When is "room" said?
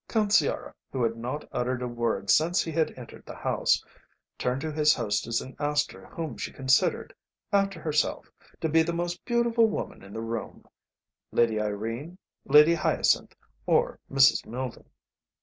10.21-10.65